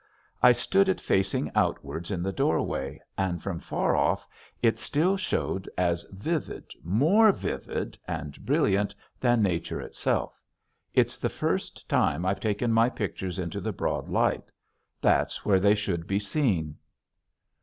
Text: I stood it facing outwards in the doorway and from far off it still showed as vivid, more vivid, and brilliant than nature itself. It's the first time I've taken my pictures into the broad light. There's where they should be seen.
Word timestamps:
I 0.41 0.51
stood 0.51 0.89
it 0.89 0.99
facing 0.99 1.51
outwards 1.53 2.09
in 2.09 2.23
the 2.23 2.33
doorway 2.33 2.99
and 3.19 3.39
from 3.43 3.59
far 3.59 3.95
off 3.95 4.27
it 4.63 4.79
still 4.79 5.15
showed 5.15 5.69
as 5.77 6.01
vivid, 6.11 6.71
more 6.83 7.31
vivid, 7.31 7.99
and 8.07 8.43
brilliant 8.43 8.95
than 9.19 9.43
nature 9.43 9.79
itself. 9.79 10.41
It's 10.95 11.19
the 11.19 11.29
first 11.29 11.87
time 11.87 12.25
I've 12.25 12.39
taken 12.39 12.71
my 12.73 12.89
pictures 12.89 13.37
into 13.37 13.61
the 13.61 13.71
broad 13.71 14.09
light. 14.09 14.49
There's 15.03 15.37
where 15.45 15.59
they 15.59 15.75
should 15.75 16.07
be 16.07 16.17
seen. 16.17 16.77